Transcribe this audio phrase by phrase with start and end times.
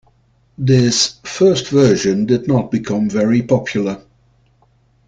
[0.57, 4.01] This first version did not become very popular.